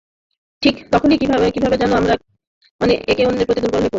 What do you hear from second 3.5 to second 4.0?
দুর্বল হয়ে পড়ি।